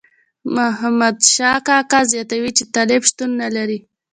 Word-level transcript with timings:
محمد 0.55 1.15
شاه 1.33 1.59
کاکا 1.67 1.99
زیاتوي 2.11 2.51
چې 2.57 2.63
طالب 2.75 3.01
شتون 3.09 3.29
نه 3.41 3.47
لري. 3.55 3.79